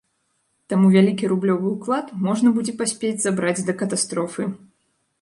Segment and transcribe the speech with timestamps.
[0.71, 4.53] Таму вялікі рублёвы ўклад можна будзе паспець забраць да катастрофы.